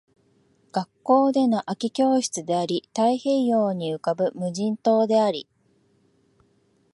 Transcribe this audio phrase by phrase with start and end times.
[0.71, 5.47] 学校での空き教室であり、太平洋に浮ぶ無人島であり